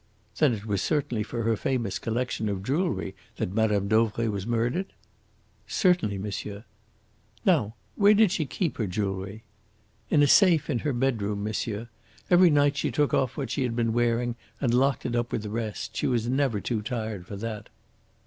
"Then 0.39 0.53
it 0.55 0.65
was 0.65 0.81
certainly 0.81 1.21
for 1.21 1.43
her 1.43 1.55
famous 1.55 1.99
collection 1.99 2.49
of 2.49 2.63
jewellery 2.63 3.13
that 3.35 3.53
Madame 3.53 3.87
Dauvray 3.87 4.29
was 4.29 4.47
murdered?" 4.47 4.87
"Certainly, 5.67 6.17
monsieur." 6.17 6.65
"Now, 7.45 7.75
where 7.95 8.15
did 8.15 8.31
she 8.31 8.47
keep 8.47 8.77
her 8.79 8.87
jewellery?" 8.87 9.43
"In 10.09 10.23
a 10.23 10.27
safe 10.27 10.71
in 10.71 10.79
her 10.79 10.93
bedroom, 10.93 11.43
monsieur. 11.43 11.87
Every 12.31 12.49
night 12.49 12.77
she 12.77 12.89
took 12.89 13.13
off 13.13 13.37
what 13.37 13.51
she 13.51 13.61
had 13.61 13.75
been 13.75 13.93
wearing 13.93 14.35
and 14.59 14.73
locked 14.73 15.05
it 15.05 15.15
up 15.15 15.31
with 15.31 15.43
the 15.43 15.51
rest. 15.51 15.95
She 15.95 16.07
was 16.07 16.27
never 16.27 16.59
too 16.59 16.81
tired 16.81 17.27
for 17.27 17.35
that." 17.35 17.69